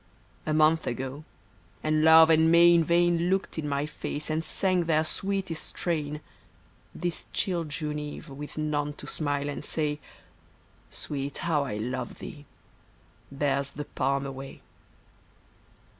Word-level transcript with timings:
A 0.47 0.53
month 0.55 0.87
ago, 0.87 1.25
and 1.83 2.03
Love 2.03 2.31
and 2.31 2.51
May 2.51 2.73
in 2.73 2.83
vain 2.83 3.29
Looked 3.29 3.59
in 3.59 3.69
my 3.69 3.85
face 3.85 4.31
and 4.31 4.43
sang 4.43 4.85
their 4.85 5.03
sweetest 5.03 5.63
strain, 5.65 6.21
This 6.95 7.27
chill 7.33 7.65
June 7.65 7.99
eve 7.99 8.27
with 8.27 8.57
none 8.57 8.93
to 8.93 9.05
smile 9.05 9.47
and 9.47 9.63
say," 9.63 9.99
Sweet, 10.89 11.37
how 11.37 11.65
I 11.65 11.77
love 11.77 12.17
thee!" 12.17 12.47
bears 13.31 13.69
the 13.69 13.85
palm 13.85 14.25
away. 14.25 14.63